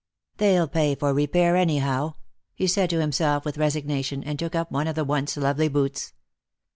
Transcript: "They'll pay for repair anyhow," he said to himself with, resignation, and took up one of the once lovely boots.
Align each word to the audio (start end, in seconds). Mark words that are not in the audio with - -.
"They'll 0.39 0.67
pay 0.67 0.95
for 0.95 1.13
repair 1.13 1.55
anyhow," 1.55 2.15
he 2.55 2.65
said 2.65 2.89
to 2.89 2.99
himself 2.99 3.45
with, 3.45 3.59
resignation, 3.59 4.23
and 4.23 4.39
took 4.39 4.55
up 4.55 4.71
one 4.71 4.87
of 4.87 4.95
the 4.95 5.05
once 5.05 5.37
lovely 5.37 5.67
boots. 5.67 6.13